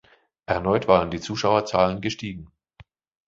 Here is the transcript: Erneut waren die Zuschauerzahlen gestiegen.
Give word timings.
Erneut 0.47 0.87
waren 0.87 1.11
die 1.11 1.19
Zuschauerzahlen 1.19 2.01
gestiegen. 2.01 2.51